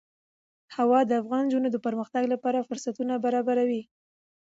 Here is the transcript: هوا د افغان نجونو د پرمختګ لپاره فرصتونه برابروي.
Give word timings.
هوا 0.75 0.99
د 1.07 1.11
افغان 1.21 1.43
نجونو 1.47 1.67
د 1.71 1.77
پرمختګ 1.85 2.23
لپاره 2.33 2.65
فرصتونه 2.67 3.13
برابروي. 3.25 3.81